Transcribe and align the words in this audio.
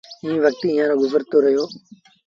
ائيٚݩ 0.23 0.41
وکت 0.43 0.61
ايٚئآݩ 0.67 0.89
رو 0.89 0.95
گزرتو 1.03 1.37
رهيو 1.43 1.65